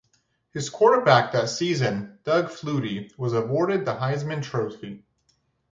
His 0.51 0.67
quarterback 0.71 1.31
that 1.33 1.47
season, 1.47 2.17
Doug 2.23 2.45
Flutie, 2.47 3.15
was 3.19 3.33
awarded 3.33 3.85
the 3.85 3.93
Heisman 3.97 4.41
Trophy. 4.41 5.05